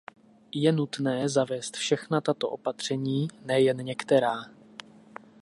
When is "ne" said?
3.45-3.61